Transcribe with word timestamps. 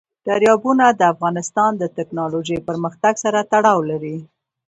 دریابونه 0.27 0.85
د 0.91 1.01
افغانستان 1.13 1.71
د 1.77 1.83
تکنالوژۍ 1.97 2.57
پرمختګ 2.67 3.13
سره 3.23 3.39
تړاو 3.51 3.79
لري. 3.89 4.17